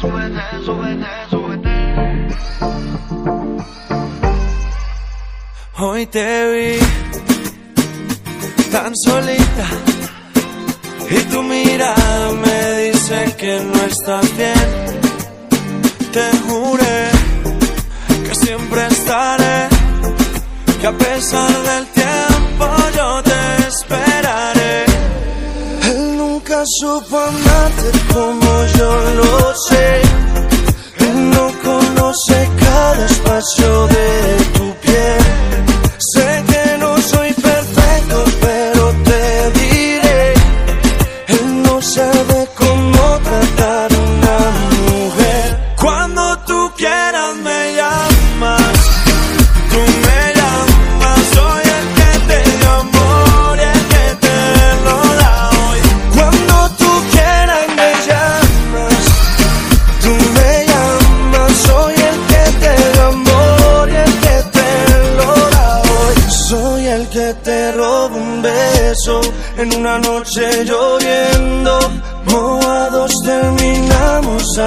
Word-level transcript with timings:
Súbete, 0.00 0.44
súbete, 0.64 1.06
súbete. 1.28 1.74
Hoy 5.76 6.06
te 6.06 6.28
vi 6.52 6.78
tan 8.72 8.96
solita 8.96 9.66
y 11.10 11.18
tu 11.30 11.42
mirada 11.42 12.32
me 12.32 12.78
dice 12.84 13.34
que 13.36 13.60
no 13.60 13.80
estás 13.92 14.36
bien. 14.38 15.00
Te 16.12 16.26
juré 16.46 17.10
que 18.26 18.34
siempre 18.36 18.86
estaré, 18.86 19.68
que 20.80 20.86
a 20.86 20.92
pesar 20.92 21.62
del 21.62 21.86
tiempo 21.88 22.66
yo 22.96 23.22
te 23.22 23.68
esperaré 23.68 24.93
supo 26.66 27.18
como 28.12 28.64
yo 28.78 28.90
lo 29.16 29.54
sé. 29.68 30.00
Él 30.98 31.30
no 31.30 31.52
conoce 31.62 32.48
cada 32.58 33.06
espacio 33.06 33.86
de 33.88 34.36
tu 34.54 34.74
piel. 34.80 36.53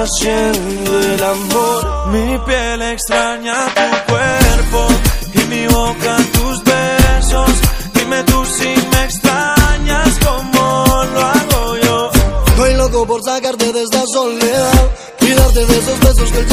haciendo 0.08 1.00
el 1.00 1.22
amor. 1.22 2.08
Mi 2.08 2.38
piel 2.46 2.82
extraña 2.82 3.66
tu 3.74 4.12
cuerpo 4.12 4.86
y 5.34 5.38
mi 5.50 5.66
boca 5.66 6.16
tus 6.32 6.64
besos. 6.64 7.50
Dime 7.94 8.22
tú 8.24 8.44
si 8.44 8.68
me 8.92 9.04
extrañas 9.04 10.18
como 10.24 11.04
lo 11.14 11.20
hago 11.20 11.76
yo. 11.82 12.10
Estoy 12.46 12.74
loco 12.74 13.06
por 13.06 13.22
sacarte 13.22 13.72
de 13.72 13.82
esta 13.82 14.02
soledad, 14.12 14.90
cuidarte 15.18 15.66
de 15.66 15.78
esos 15.78 16.00
besos 16.00 16.32
que 16.32 16.38
el 16.38 16.46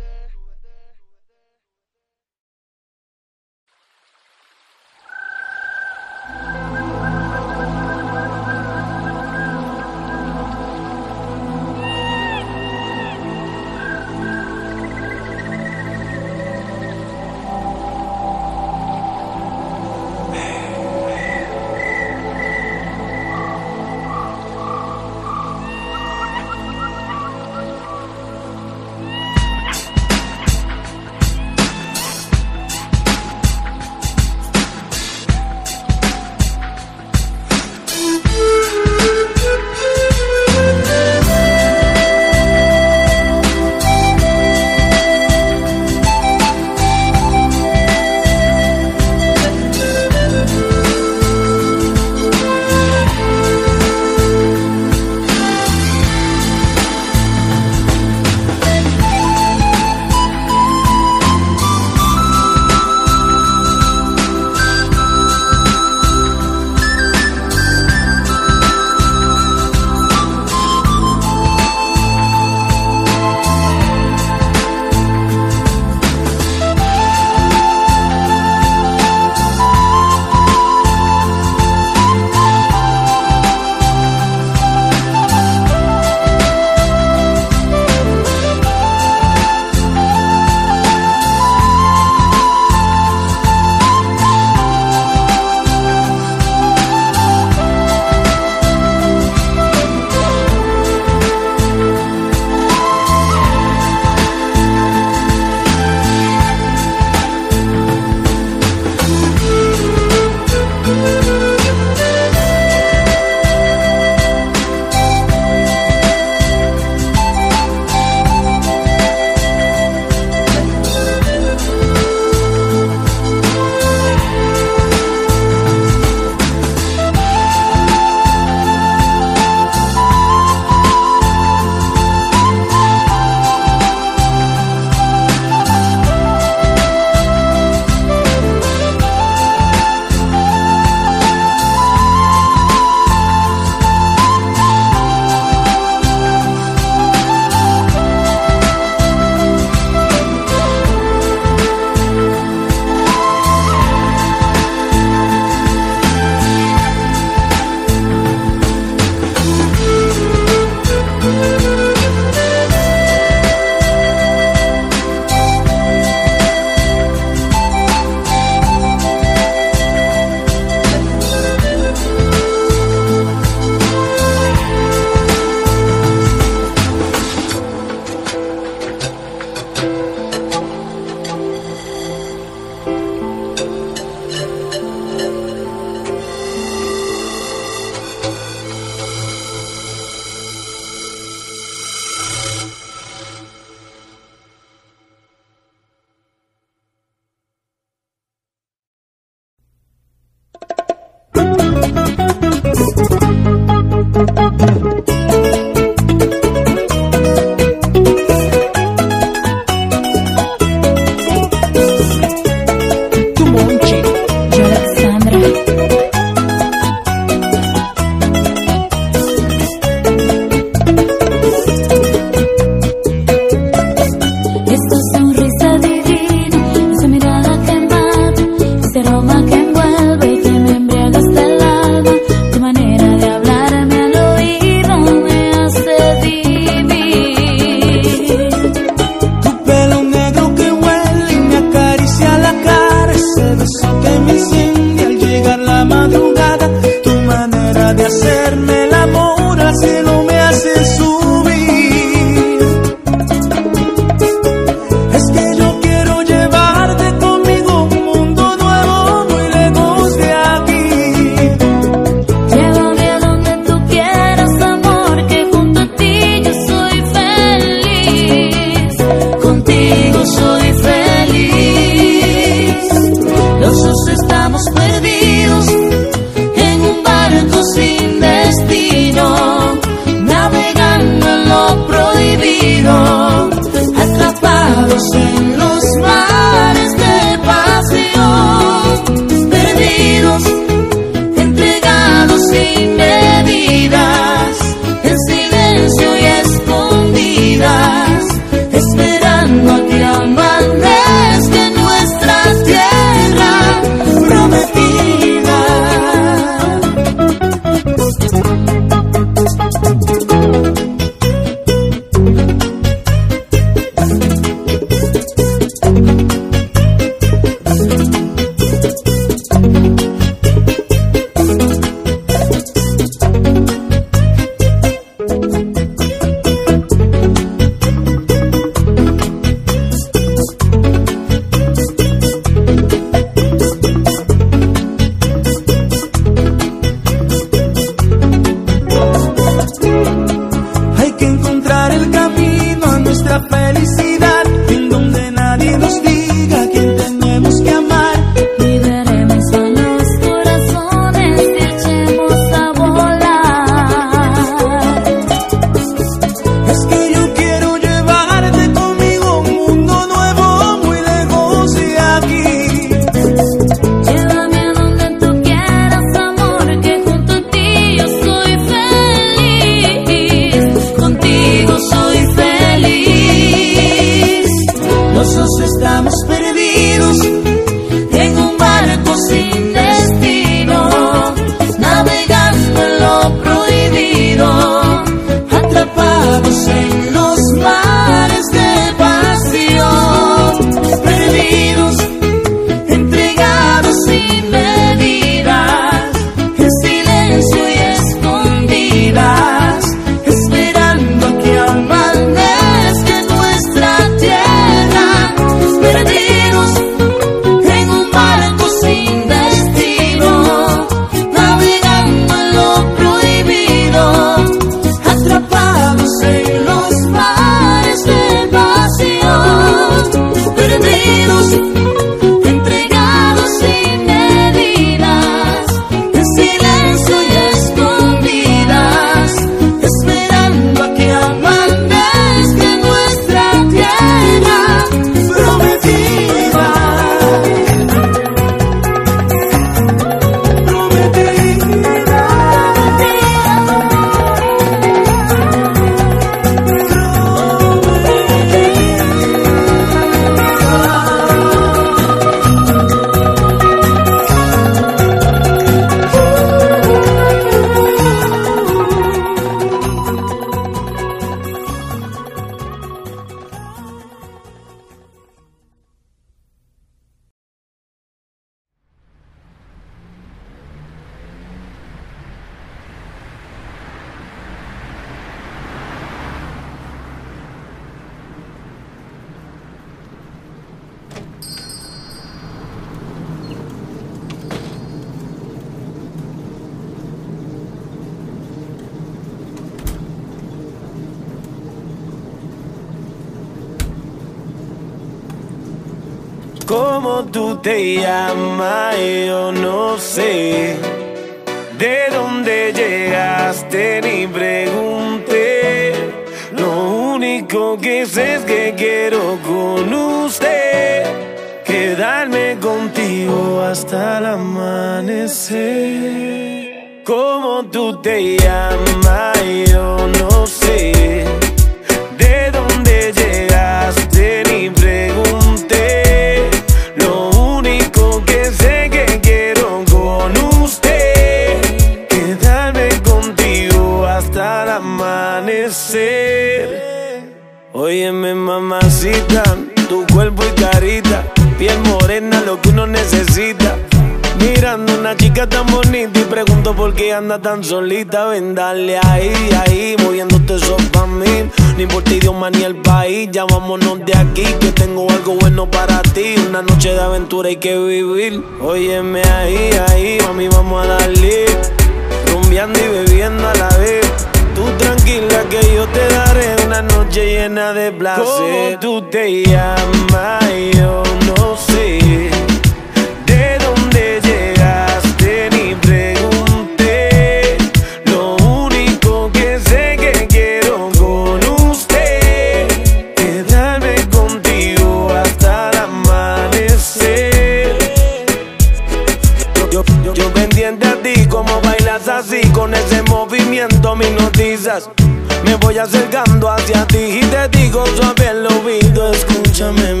voy 595.71 595.79
acercando 595.79 596.51
hacia 596.51 596.85
ti 596.87 596.97
y 596.97 597.21
te 597.21 597.47
digo 597.57 597.85
suave 597.95 598.27
el 598.27 598.45
oído, 598.45 599.09
escúchame 599.09 600.00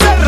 me 0.00 0.21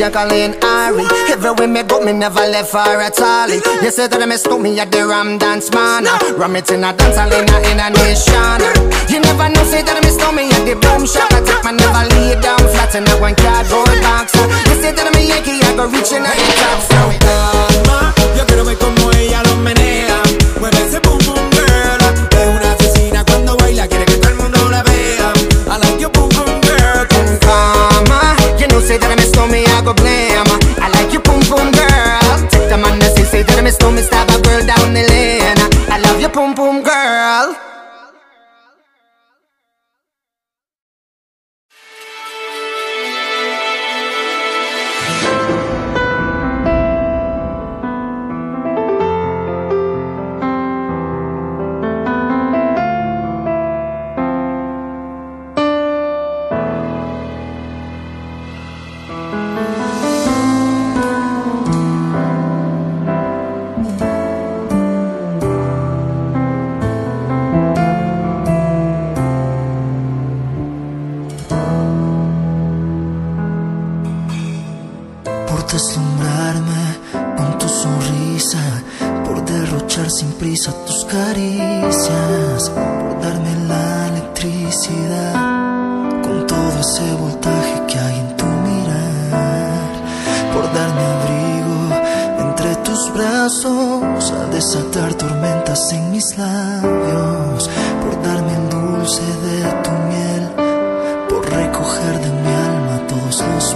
Jacqueline 0.00 0.56
Ari. 0.64 1.04
way 1.60 1.66
me 1.66 1.82
go, 1.82 2.00
me 2.00 2.14
never 2.14 2.40
left 2.48 2.72
for 2.72 2.80
a 2.80 3.10
tally. 3.12 3.60
You 3.84 3.90
said 3.92 4.08
that 4.12 4.22
I 4.22 4.24
miss 4.24 4.48
me 4.48 4.80
at 4.80 4.90
the 4.90 5.04
Ram 5.04 5.36
Dance 5.36 5.68
Man. 5.76 6.08
Ram 6.40 6.56
it 6.56 6.72
in 6.72 6.80
a 6.80 6.96
dance 6.96 7.20
hall 7.20 7.28
in 7.28 7.44
a, 7.44 7.92
nation. 7.92 8.64
You 9.12 9.20
never 9.20 9.52
know, 9.52 9.60
say 9.68 9.84
that 9.84 9.92
I 9.92 10.00
miss 10.00 10.16
me 10.16 10.48
at 10.56 10.64
the 10.64 10.72
boom 10.80 11.04
shop. 11.04 11.28
I 11.36 11.44
take 11.44 11.60
my 11.68 11.76
never 11.76 12.08
lay 12.16 12.32
down 12.40 12.64
flat 12.72 12.96
in 12.96 13.04
a 13.04 13.14
one 13.20 13.36
cardboard 13.36 14.00
box. 14.00 14.32
You 14.72 14.80
say 14.80 14.96
that 14.96 15.04
I'm 15.04 15.12
a 15.12 15.20
Yankee, 15.20 15.60
I 15.60 15.76
go 15.76 15.84
reaching 15.84 16.24
out 16.24 16.32
the 16.32 16.48
top. 16.56 16.80
So, 16.80 16.96
Mama, 17.84 18.16
yo 18.40 18.48
quiero 18.48 18.64
ver 18.64 18.80
como 18.80 19.12
ella 19.12 19.44
lo 19.52 19.60
menea. 19.60 20.29
say 28.90 28.98
that 28.98 29.12
I 29.12 29.14
miss 29.14 29.36
on 29.38 29.52
me, 29.52 29.62
I 29.66 29.84
go 29.84 29.99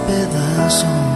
pedaços. 0.07 1.14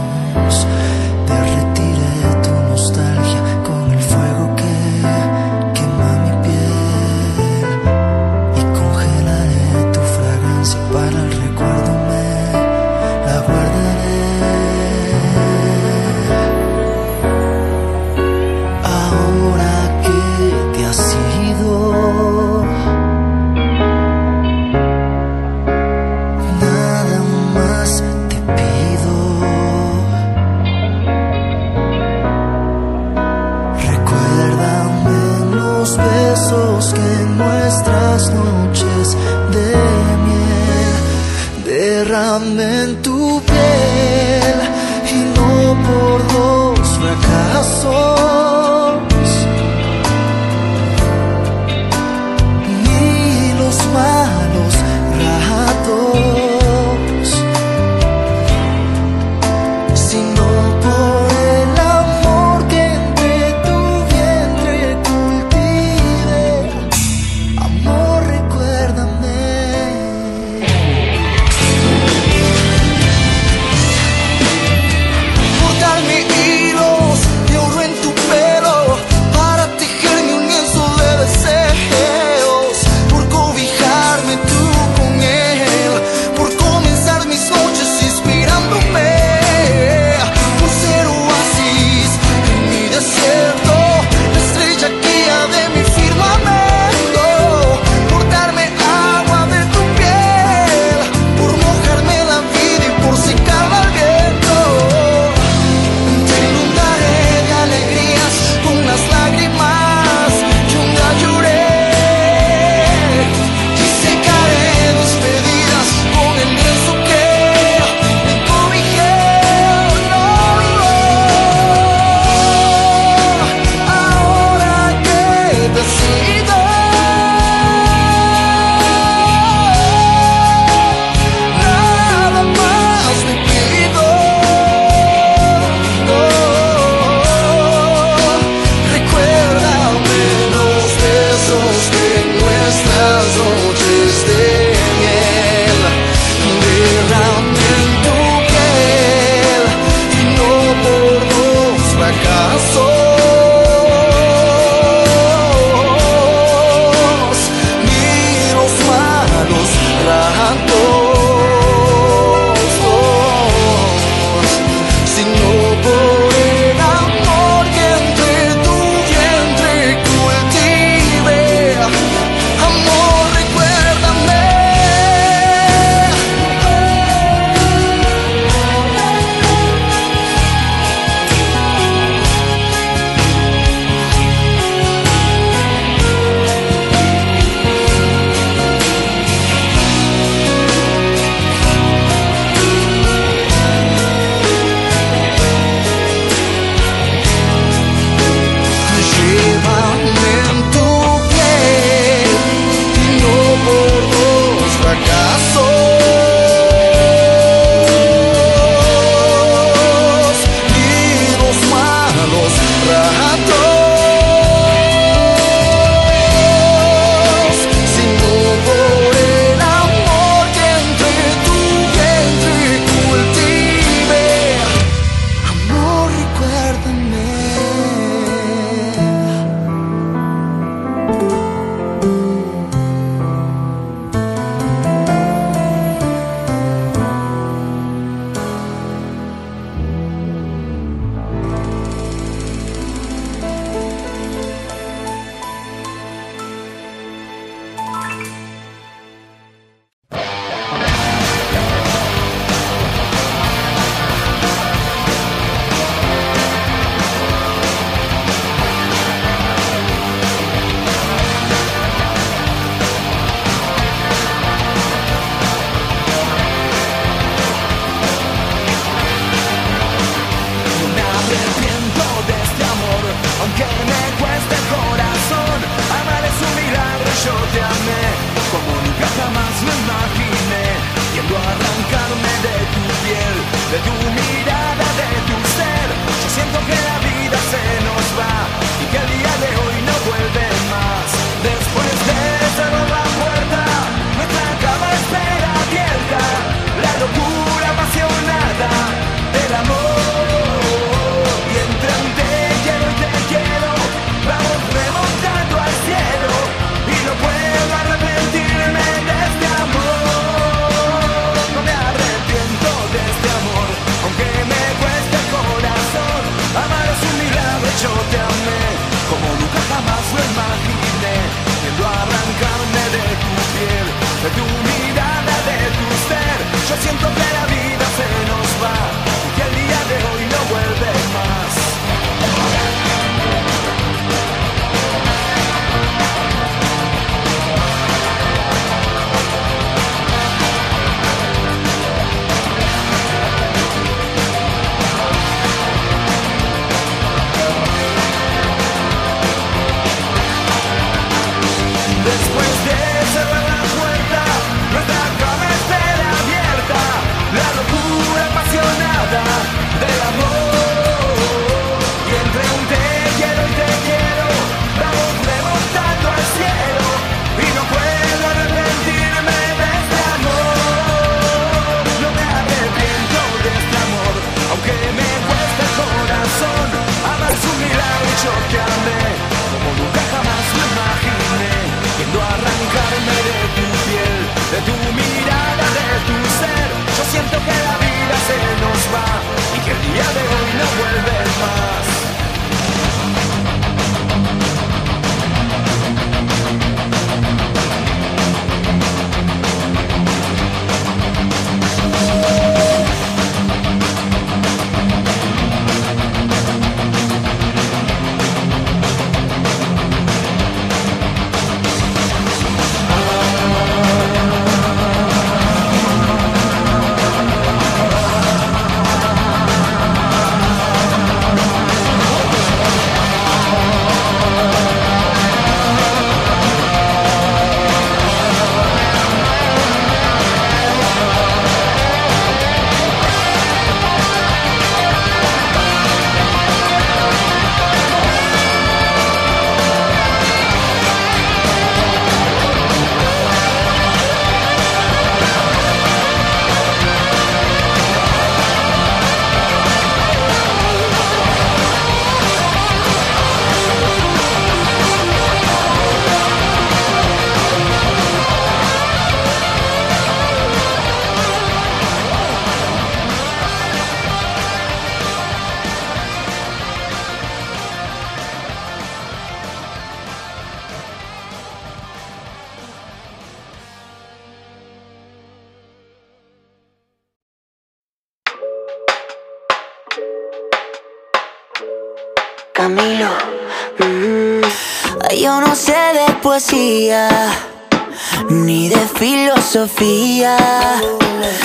filosofía. 489.40 490.38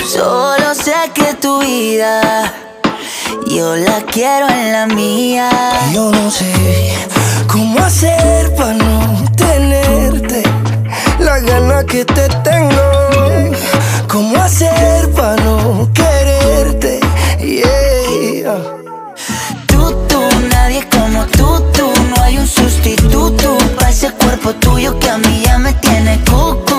Solo 0.06 0.74
sé 0.74 0.94
que 1.14 1.34
tu 1.34 1.60
vida 1.60 2.52
yo 3.46 3.76
la 3.76 4.00
quiero 4.02 4.48
en 4.48 4.72
la 4.72 4.86
mía. 4.86 5.48
Yo 5.92 6.10
no 6.10 6.30
sé 6.30 6.52
cómo 7.46 7.78
hacer 7.78 8.52
para 8.56 8.74
no 8.74 9.24
tenerte 9.36 10.42
la 11.20 11.38
gana 11.40 11.84
que 11.84 12.04
te 12.04 12.28
tengo. 12.42 13.52
¿Cómo 14.08 14.36
hacer 14.38 15.10
para 15.12 15.36
no 15.44 15.88
quererte? 15.94 17.00
Yeah. 17.38 18.58
Tú, 19.66 19.94
tú, 20.08 20.20
nadie 20.50 20.86
como 20.88 21.26
tú, 21.26 21.62
tú. 21.72 21.92
No 22.10 22.22
hay 22.22 22.38
un 22.38 22.46
sustituto 22.46 23.56
para 23.76 23.90
ese 23.90 24.10
cuerpo 24.12 24.52
tuyo 24.54 24.98
que 24.98 25.10
a 25.10 25.18
mí 25.18 25.42
ya 25.44 25.58
me 25.58 25.72
tiene 25.74 26.18
cuco. 26.24 26.73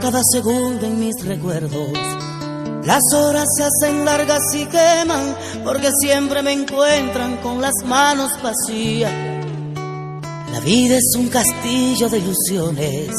Cada 0.00 0.20
segundo 0.32 0.84
en 0.84 0.98
mis 0.98 1.24
recuerdos. 1.24 1.92
Las 2.84 3.02
horas 3.14 3.46
se 3.56 3.62
hacen 3.62 4.04
largas 4.04 4.42
y 4.54 4.66
queman, 4.66 5.36
porque 5.64 5.88
siempre 6.00 6.42
me 6.42 6.52
encuentran 6.52 7.36
con 7.36 7.60
las 7.60 7.74
manos 7.84 8.32
vacías. 8.42 9.12
La 10.52 10.58
vida 10.64 10.96
es 10.96 11.14
un 11.16 11.28
castillo 11.28 12.08
de 12.08 12.18
ilusiones 12.18 13.10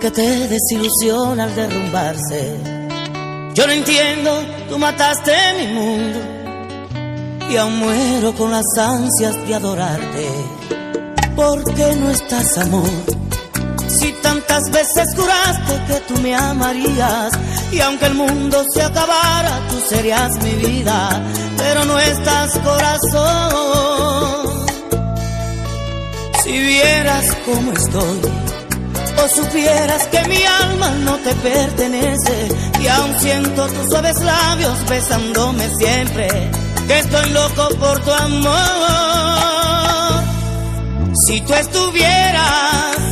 que 0.00 0.10
te 0.10 0.48
desilusiona 0.48 1.44
al 1.44 1.54
derrumbarse. 1.54 2.56
Yo 3.54 3.66
no 3.66 3.72
entiendo, 3.72 4.42
tú 4.70 4.78
mataste 4.78 5.34
mi 5.58 5.66
mundo 5.74 6.18
y 7.50 7.56
aún 7.58 7.76
muero 7.78 8.34
con 8.34 8.50
las 8.50 8.64
ansias 8.78 9.36
de 9.46 9.54
adorarte. 9.54 10.28
¿Por 11.36 11.62
qué 11.74 11.94
no 11.96 12.10
estás, 12.10 12.56
amor? 12.56 12.88
Si 13.98 14.12
tantas 14.22 14.70
veces 14.70 15.08
juraste 15.14 15.80
que 15.86 16.00
tú 16.08 16.18
me 16.20 16.34
amarías 16.34 17.32
y 17.70 17.80
aunque 17.80 18.06
el 18.06 18.14
mundo 18.14 18.64
se 18.72 18.82
acabara, 18.82 19.60
tú 19.68 19.78
serías 19.88 20.32
mi 20.42 20.54
vida, 20.54 21.22
pero 21.56 21.84
no 21.84 21.98
estás, 21.98 22.58
corazón. 22.58 24.66
Si 26.42 26.58
vieras 26.58 27.36
cómo 27.44 27.72
estoy, 27.72 28.20
o 29.22 29.28
supieras 29.28 30.06
que 30.08 30.28
mi 30.28 30.42
alma 30.44 30.90
no 31.04 31.16
te 31.18 31.34
pertenece 31.34 32.48
y 32.80 32.86
aún 32.88 33.20
siento 33.20 33.66
tus 33.66 33.90
suaves 33.90 34.20
labios 34.20 34.88
besándome 34.88 35.68
siempre, 35.76 36.28
que 36.88 36.98
estoy 36.98 37.30
loco 37.30 37.68
por 37.78 38.00
tu 38.00 38.10
amor. 38.10 38.52
Si 41.26 41.40
tú 41.42 41.54
estuvieras, 41.54 43.11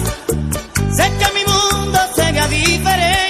sé 0.92 1.04
que 1.18 1.32
mi 1.32 1.44
mundo 1.44 1.98
sería 2.14 2.46
diferente. 2.48 3.29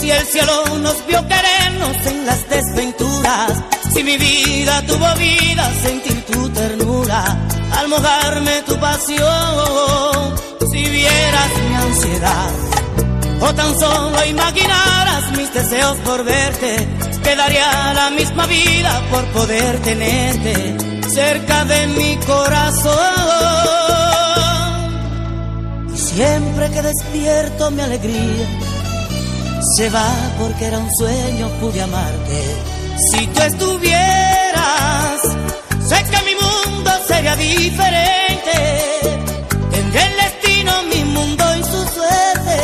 Si 0.00 0.10
el 0.10 0.26
cielo 0.28 0.78
nos 0.78 1.06
vio 1.06 1.20
querernos 1.28 2.06
en 2.06 2.24
las 2.24 2.48
desventuras, 2.48 3.52
si 3.92 4.02
mi 4.02 4.16
vida 4.16 4.80
tuvo 4.86 5.14
vida, 5.16 5.70
sentir 5.82 6.24
tu 6.24 6.48
ternura, 6.48 7.22
al 7.78 7.88
mojarme 7.88 8.62
tu 8.62 8.78
pasión, 8.78 10.34
si 10.72 10.82
vieras 10.88 11.50
mi 11.68 11.74
ansiedad, 11.74 12.50
o 13.42 13.54
tan 13.54 13.78
solo 13.78 14.24
imaginaras 14.24 15.32
mis 15.36 15.52
deseos 15.52 15.98
por 15.98 16.24
verte, 16.24 16.88
quedaría 17.22 17.92
la 17.92 18.08
misma 18.08 18.46
vida 18.46 19.02
por 19.10 19.24
poder 19.36 19.80
tenerte 19.80 20.76
cerca 21.10 21.66
de 21.66 21.86
mi 21.88 22.16
corazón. 22.24 23.89
Siempre 26.14 26.70
que 26.70 26.82
despierto 26.82 27.70
mi 27.70 27.82
alegría 27.82 28.46
se 29.76 29.88
va 29.90 30.08
porque 30.38 30.66
era 30.66 30.78
un 30.78 30.90
sueño, 30.96 31.48
pude 31.60 31.80
amarte. 31.82 32.42
Si 33.10 33.26
tú 33.28 33.40
estuvieras, 33.40 35.20
sé 35.88 36.04
que 36.10 36.18
mi 36.28 36.34
mundo 36.34 36.90
sería 37.06 37.36
diferente. 37.36 38.56
Tendría 39.70 40.06
el 40.06 40.16
destino, 40.16 40.82
mi 40.92 41.04
mundo 41.04 41.44
y 41.56 41.62
su 41.62 41.82
suerte. 41.94 42.58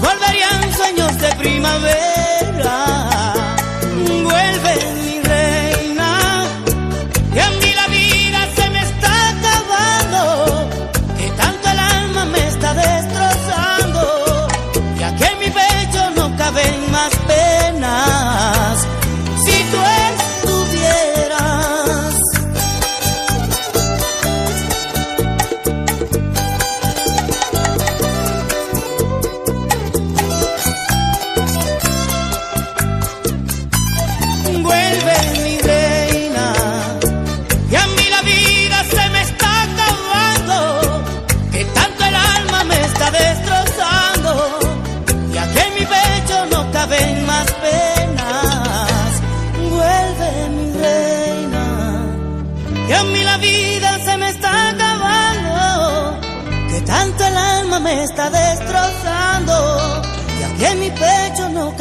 Volverían 0.00 0.72
sueños 0.76 1.18
de 1.18 1.34
primavera. 1.36 3.07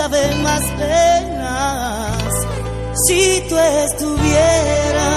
Caben 0.09 0.43
más 0.43 0.61
penas. 0.77 2.33
Si 3.07 3.43
tú 3.49 3.57
estuvieras. 3.57 5.16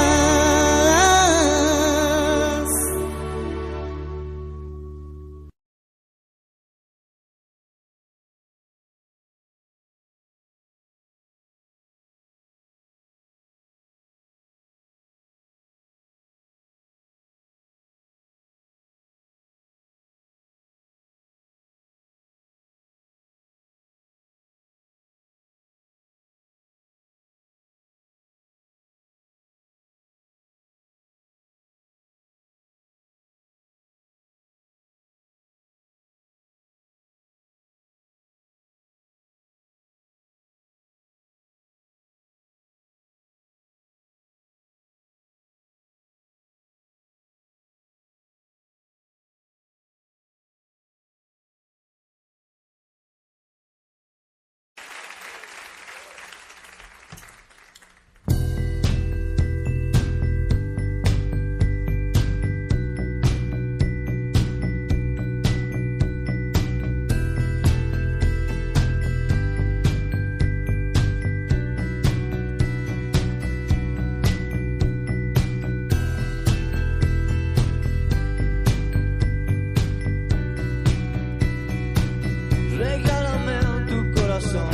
Regálame 82.81 83.59
tu 83.89 83.98
corazón, 84.19 84.70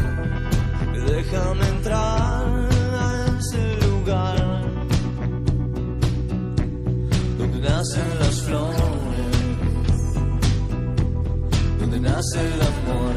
déjame 1.08 1.66
entrar 1.74 2.44
a 3.02 3.26
ese 3.36 3.64
lugar 3.84 4.38
donde 7.36 7.58
nacen 7.68 8.08
las 8.20 8.42
flores, 8.42 9.36
donde 11.80 11.98
nace 11.98 12.38
el 12.54 12.60
amor. 12.72 13.14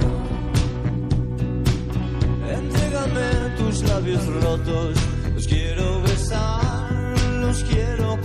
Entrégame 2.58 3.30
tus 3.60 3.84
labios 3.84 4.26
rotos, 4.44 4.98
los 5.36 5.48
quiero 5.48 6.02
besar, 6.02 6.92
los 7.42 7.64
quiero 7.66 8.18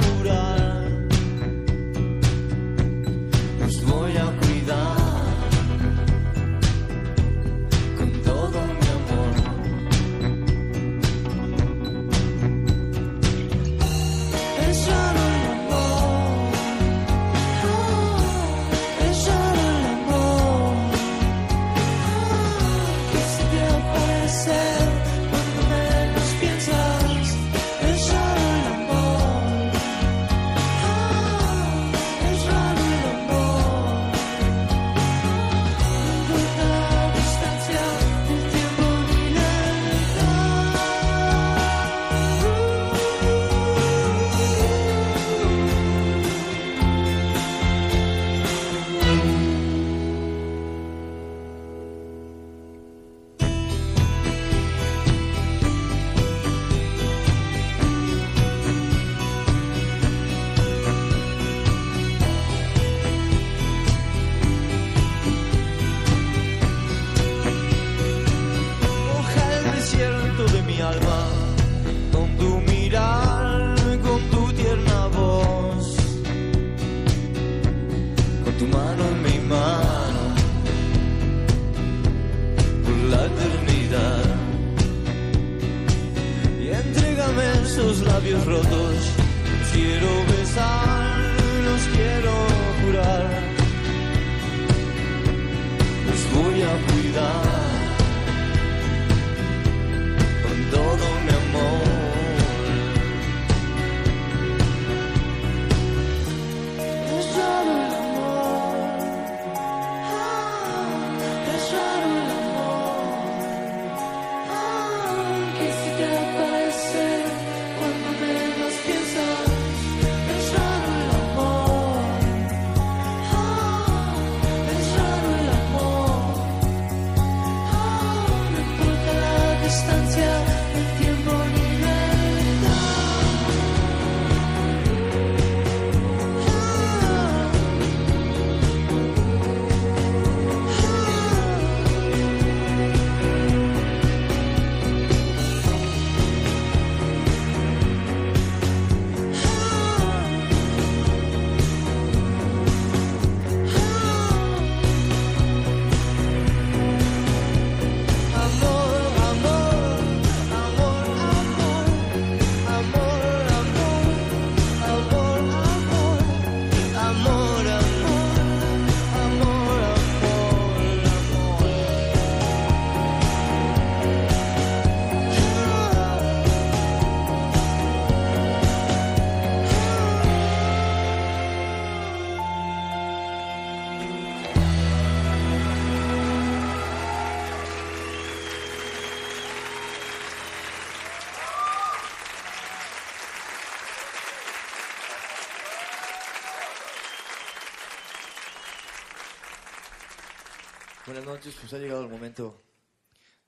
Buenas 201.24 201.42
noches, 201.42 201.58
pues 201.58 201.72
ha 201.72 201.78
llegado 201.78 202.02
el 202.02 202.10
momento 202.10 202.60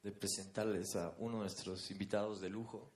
de 0.03 0.11
presentarles 0.11 0.97
a 0.97 1.13
uno 1.19 1.35
de 1.35 1.41
nuestros 1.41 1.91
invitados 1.91 2.41
de 2.41 2.49
lujo. 2.49 2.91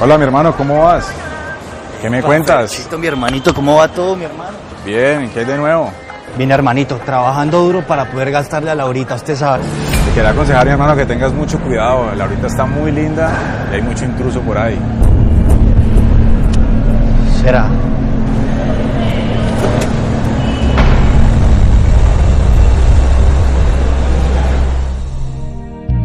Hola 0.00 0.18
mi 0.18 0.22
hermano, 0.24 0.56
¿cómo 0.56 0.84
vas? 0.84 1.10
¿Qué 2.00 2.08
me 2.08 2.22
cuentas? 2.22 2.70
Chito, 2.70 2.96
mi 2.96 3.08
hermanito, 3.08 3.52
¿cómo 3.52 3.74
va 3.74 3.88
todo, 3.88 4.14
mi 4.14 4.24
hermano? 4.24 4.56
Bien, 4.84 5.32
¿qué 5.32 5.40
hay 5.40 5.46
de 5.46 5.56
nuevo? 5.56 5.92
Bien, 6.36 6.52
hermanito, 6.52 6.96
trabajando 7.04 7.60
duro 7.60 7.84
para 7.84 8.08
poder 8.08 8.30
gastarle 8.30 8.70
a 8.70 8.76
Laurita, 8.76 9.16
usted 9.16 9.34
sabe. 9.34 9.64
Te 10.10 10.14
quería 10.14 10.30
aconsejar 10.30 10.66
mi 10.66 10.72
hermano 10.72 10.96
que 10.96 11.06
tengas 11.06 11.32
mucho 11.32 11.56
cuidado. 11.60 12.12
La 12.16 12.24
ahorita 12.24 12.48
está 12.48 12.66
muy 12.66 12.90
linda 12.90 13.30
y 13.70 13.76
hay 13.76 13.82
mucho 13.82 14.04
intruso 14.04 14.40
por 14.40 14.58
ahí. 14.58 14.76
Será. 17.40 17.70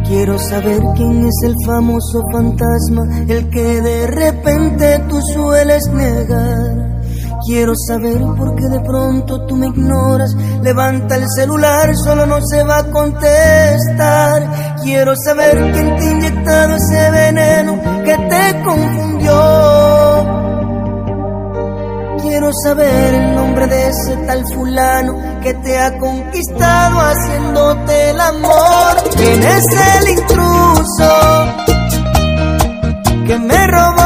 Quiero 0.06 0.38
saber 0.38 0.80
quién 0.94 1.26
es 1.26 1.34
el 1.44 1.54
famoso 1.66 2.22
fantasma, 2.30 3.02
el 3.26 3.50
que 3.50 3.82
de 3.82 4.06
repente 4.06 5.00
tú 5.08 5.20
sueles 5.34 5.82
negar. 5.92 6.85
Quiero 7.46 7.74
saber 7.76 8.18
por 8.36 8.56
qué 8.56 8.66
de 8.66 8.80
pronto 8.80 9.46
tú 9.46 9.54
me 9.54 9.68
ignoras. 9.68 10.34
Levanta 10.62 11.14
el 11.14 11.24
celular, 11.36 11.94
solo 11.94 12.26
no 12.26 12.38
se 12.44 12.64
va 12.64 12.78
a 12.78 12.90
contestar. 12.90 14.74
Quiero 14.82 15.14
saber 15.14 15.72
quién 15.72 15.96
te 15.96 16.08
ha 16.08 16.10
inyectado 16.10 16.74
ese 16.74 17.10
veneno 17.12 17.80
que 18.04 18.16
te 18.16 18.62
confundió. 18.64 19.36
Quiero 22.20 22.50
saber 22.64 23.14
el 23.14 23.36
nombre 23.36 23.68
de 23.68 23.90
ese 23.90 24.16
tal 24.26 24.44
fulano 24.52 25.40
que 25.40 25.54
te 25.54 25.78
ha 25.78 25.96
conquistado 25.98 26.98
haciéndote 26.98 28.10
el 28.10 28.20
amor. 28.20 28.96
¿Quién 29.16 29.42
es 29.44 29.66
el 29.98 30.08
intruso 30.18 31.46
que 33.24 33.38
me 33.38 33.66
robó 33.68 34.05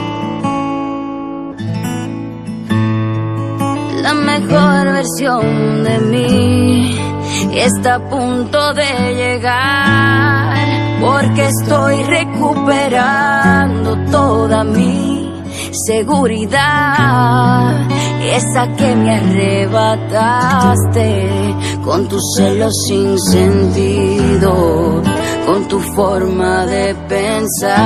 Mejor 4.39 4.93
versión 4.93 5.83
de 5.83 5.99
mí 5.99 6.97
está 7.53 7.95
a 7.95 8.09
punto 8.09 8.73
de 8.73 9.13
llegar 9.15 10.55
porque 11.01 11.47
estoy 11.47 12.03
recuperando 12.03 13.97
toda 14.09 14.63
mi 14.63 15.29
seguridad. 15.85 17.75
Esa 18.21 18.67
que 18.75 18.95
me 18.95 19.15
arrebataste 19.15 20.35
con 21.83 22.07
tu 22.07 22.17
celo 22.37 22.69
sin 22.87 23.19
sentido 23.19 25.01
con 25.45 25.67
tu 25.67 25.79
forma 25.79 26.65
de 26.67 26.95
pensar 27.09 27.81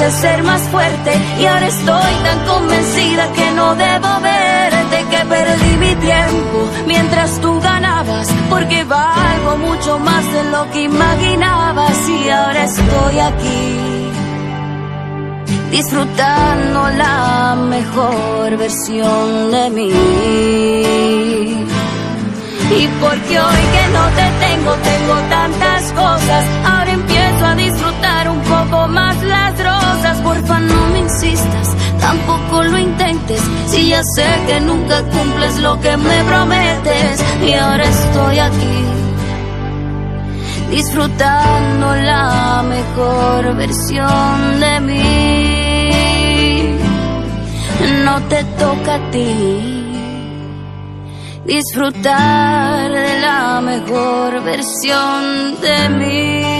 quise 0.00 0.10
ser 0.12 0.42
más 0.44 0.62
fuerte 0.62 1.12
y 1.38 1.46
ahora 1.46 1.66
estoy 1.66 2.14
tan 2.24 2.46
convencida 2.46 3.32
que 3.32 3.50
no 3.52 3.74
debo 3.74 4.20
verte 4.20 5.04
que 5.10 5.24
perdí 5.26 5.76
mi 5.76 5.94
tiempo 5.96 6.70
mientras 6.86 7.40
tú 7.40 7.60
ganabas 7.60 8.28
porque 8.48 8.84
valgo 8.84 9.56
mucho 9.58 9.98
más 9.98 10.24
de 10.32 10.44
lo 10.44 10.70
que 10.70 10.82
imaginabas 10.84 12.08
y 12.08 12.30
ahora 12.30 12.64
estoy 12.64 13.18
aquí 13.18 14.10
disfrutando 15.70 16.88
la 16.96 17.56
mejor 17.56 18.56
versión 18.56 19.50
de 19.52 19.70
mí. 19.70 19.92
Y 22.72 22.86
porque 23.00 23.40
hoy 23.40 23.62
que 23.74 23.84
no 23.92 24.04
te 24.18 24.46
tengo, 24.46 24.72
tengo 24.74 25.14
tantas 25.28 25.92
cosas. 25.92 26.44
Ahora 26.64 26.92
empiezo 26.92 27.46
a 27.46 27.54
disfrutar 27.56 28.28
un 28.28 28.40
poco 28.42 28.88
más 28.88 29.22
las 29.24 29.58
rosas. 29.58 29.79
No 30.48 30.88
me 30.92 31.00
insistas, 31.00 31.76
tampoco 32.00 32.62
lo 32.62 32.78
intentes. 32.78 33.40
Si 33.66 33.88
ya 33.88 34.02
sé 34.14 34.26
que 34.46 34.60
nunca 34.60 35.02
cumples 35.02 35.58
lo 35.58 35.80
que 35.80 35.96
me 35.96 36.24
prometes. 36.24 37.24
Y 37.46 37.52
ahora 37.52 37.84
estoy 37.84 38.38
aquí, 38.38 38.84
disfrutando 40.70 41.94
la 41.96 42.62
mejor 42.68 43.56
versión 43.56 44.60
de 44.60 44.80
mí. 44.80 45.10
No 48.04 48.20
te 48.28 48.44
toca 48.58 48.94
a 48.94 49.10
ti 49.10 49.80
disfrutar 51.44 52.92
de 52.92 53.20
la 53.20 53.60
mejor 53.60 54.42
versión 54.44 55.60
de 55.60 55.88
mí. 55.88 56.59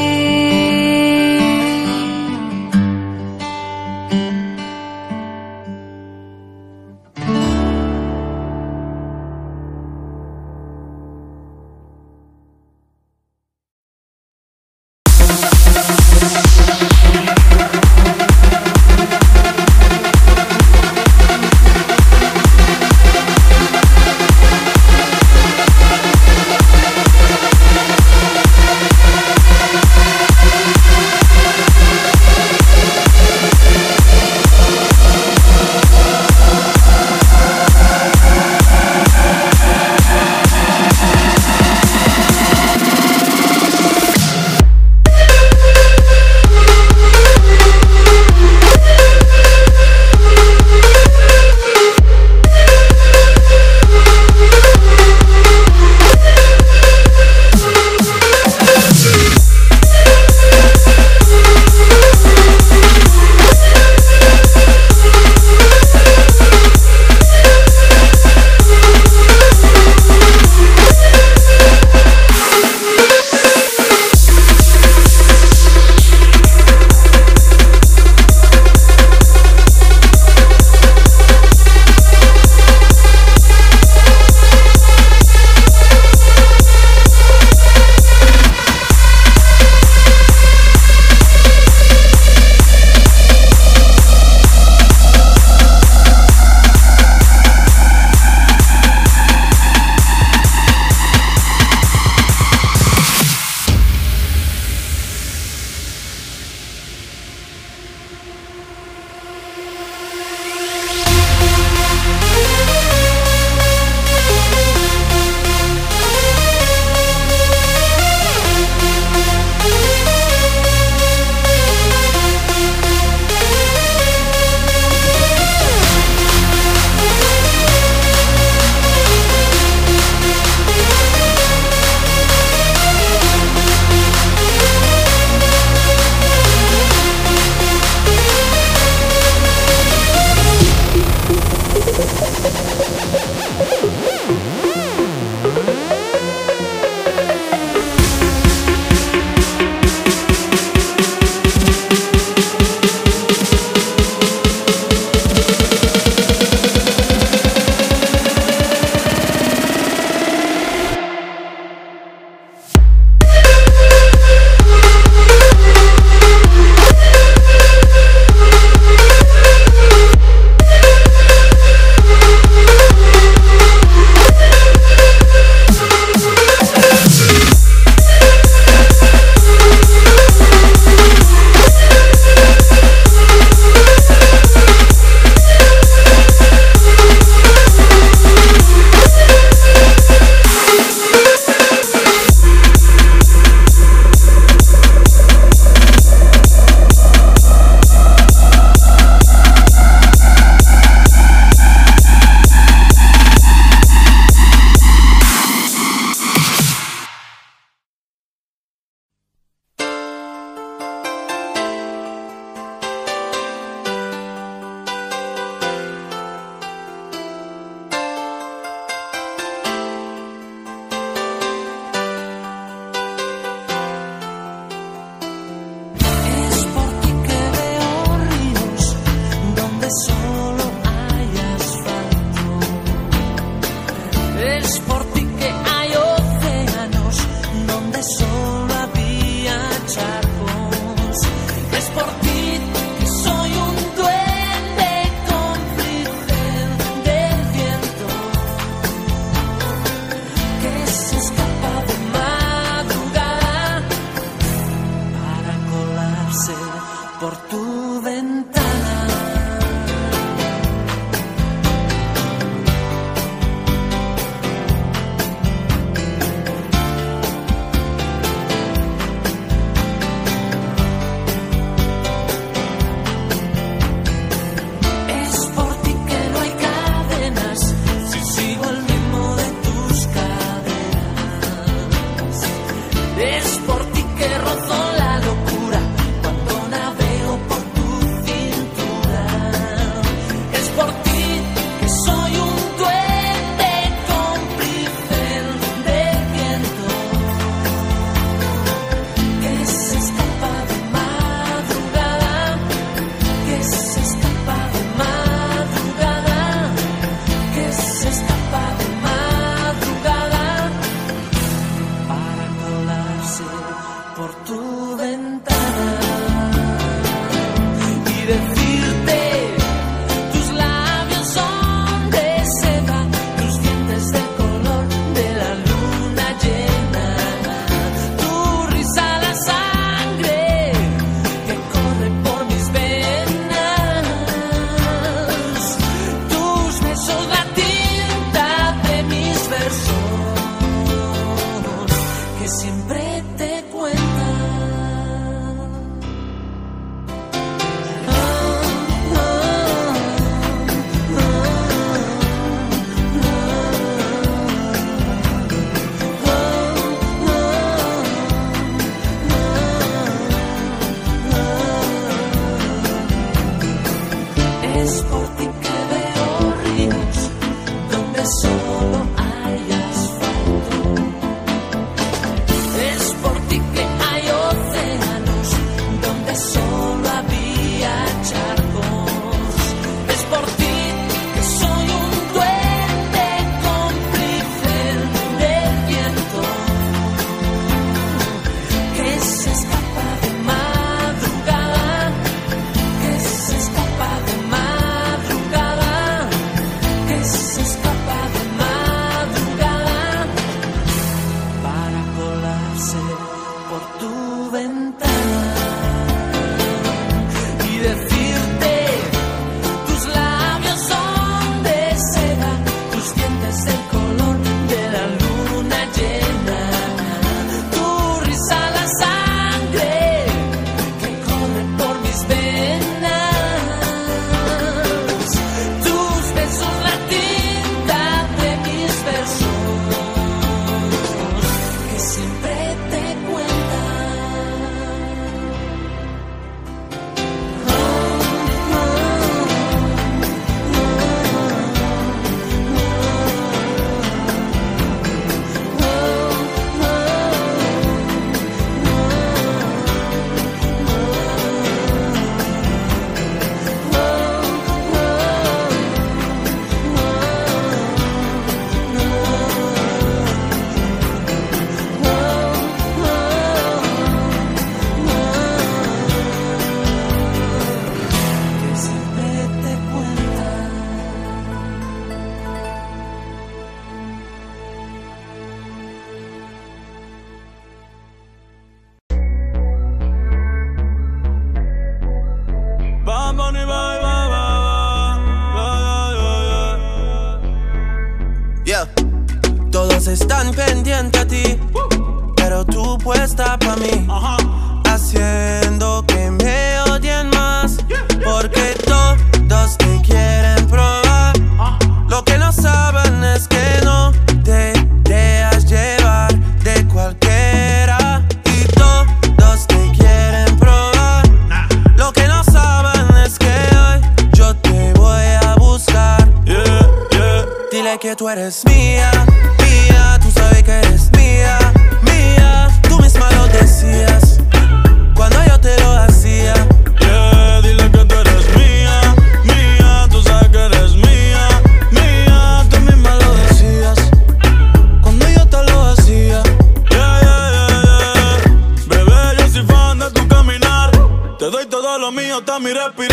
Todo 542.42 542.58
lo 542.58 542.64
mío 542.64 542.72
hasta 542.74 542.92
mi 542.92 543.08
respirar. 543.08 543.09